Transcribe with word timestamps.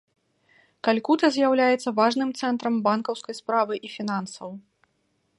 Калькута 0.87 1.25
з'яўляецца 1.35 1.93
важным 1.99 2.29
цэнтрам 2.47 2.79
банкаўскай 2.87 3.35
справы 3.41 3.73
і 3.89 3.91
фінансаў. 3.97 4.49